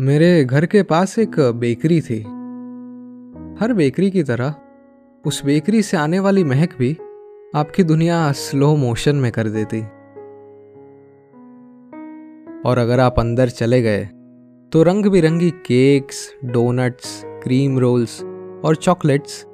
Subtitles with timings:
[0.00, 2.20] मेरे घर के पास एक बेकरी थी।
[3.60, 4.54] हर बेकरी की तरह,
[5.26, 6.92] उस बेकरी से आने वाली महक भी
[7.54, 9.80] आपकी दुनिया स्लो मोशन में कर देती।
[12.68, 14.04] और अगर आप अंदर चले गए
[14.72, 18.22] तो रंग बिरंगी केक्स, डोनट्स, क्रीम रोल्स
[18.64, 19.44] और चॉकलेट्स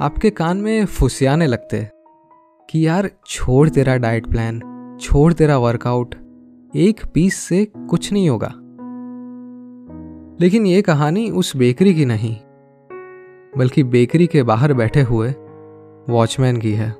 [0.00, 1.88] आपके कान में फुसियाने लगते
[2.70, 4.60] कि यार छोड़ तेरा डाइट प्लान,
[5.00, 6.14] छोड़ तेरा वर्कआउट
[6.76, 8.52] एक पीस से कुछ नहीं होगा।
[10.40, 12.36] लेकिन ये कहानी उस बेकरी की नहीं,
[13.58, 15.30] बल्कि बेकरी के बाहर बैठे हुए
[16.08, 16.90] वॉचमैन की है।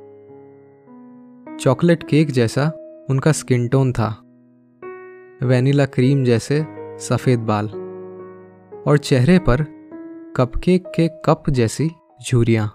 [1.56, 2.66] चॉकलेट केक जैसा
[3.10, 4.08] उनका स्किन टोन था,
[5.42, 6.64] वैनिला क्रीम जैसे
[6.98, 7.66] सफ़ेद बाल,
[8.86, 9.64] और चेहरे पर
[10.36, 11.90] कपकेक के कप जैसी
[12.28, 12.66] झुरियाँ।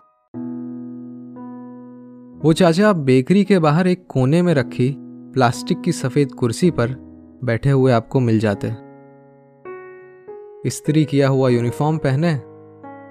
[2.44, 4.94] वो चाचा बेकरी के बाहर एक कोने में रखी
[5.34, 6.96] प्लास्टिक की सफ़ेद कुर्सी पर
[7.44, 8.89] बैठे हुए आपको मिल जाते।
[10.66, 12.34] इस्त्री किया हुआ यूनिफॉर्म पहने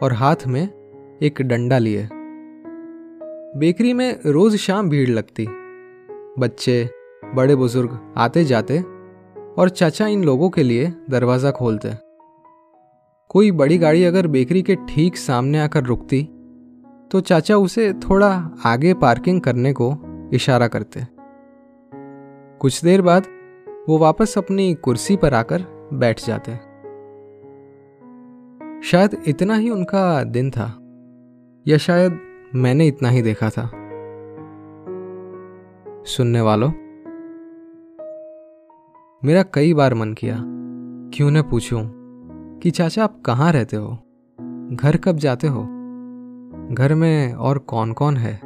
[0.02, 0.62] और हाथ में
[1.22, 2.08] एक डंडा लिए।
[3.58, 5.46] बेकरी में रोज शाम भीड़ लगती।
[6.38, 6.90] बच्चे,
[7.34, 8.78] बड़े बुज़ुर्ग आते जाते
[9.52, 11.94] और चाचा इन लोगों के लिए दरवाज़ा खोलते।
[13.30, 16.22] कोई बड़ी गाड़ी अगर बेकरी के ठीक सामने आकर रुकती
[17.10, 18.30] तो चाचा उसे थोड़ा
[18.66, 19.92] आगे पार्किंग करने को
[20.32, 21.06] इशारा करते।
[22.60, 23.26] कुछ देर बाद
[23.88, 26.67] वो वापस अपनी कुर्सी पर आकर बैठ जाते।
[28.84, 30.66] शायद इतना ही उनका दिन था,
[31.66, 32.20] या शायद
[32.54, 33.70] मैंने इतना ही देखा था।
[36.04, 36.70] सुनने वालों,
[39.24, 40.36] मेरा कई बार मन किया,
[41.14, 41.80] क्यों न पूछूँ
[42.58, 43.98] कि चाचा आप कहाँ रहते हो?
[44.72, 45.62] घर कब जाते हो?
[46.72, 48.40] घर में और कौन कौन है?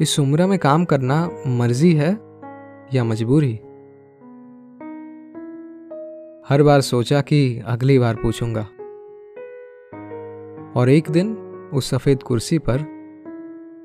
[0.00, 2.18] इस उम्र में काम करना मर्ज़ी है
[2.94, 3.60] या मजबूरी?
[6.50, 8.62] हर बार सोचा कि अगली बार पूछूँगा।
[10.80, 11.36] और एक दिन
[11.74, 12.78] उस सफ़ेद कुर्सी पर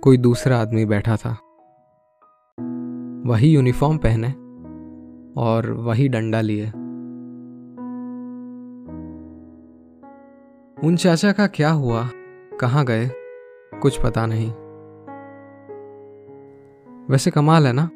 [0.04, 1.38] कोई दूसरा आदमी बैठा था।
[3.30, 4.28] वही यूनिफॉर्म पहने
[5.42, 6.66] और वही डंडा लिए।
[10.88, 12.10] उन चाचा का क्या हुआ?
[12.60, 13.10] कहाँ गए?
[13.82, 14.52] कुछ पता नहीं।
[17.06, 17.90] वैसे कमाल है ना?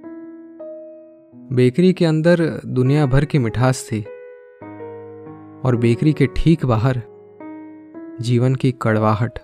[1.55, 4.05] बेकरी के अंदर दुनिया भर की मिठास थी।
[5.65, 7.01] और बेकरी के ठीक बाहर
[8.21, 9.39] जीवन की कड़वाहट।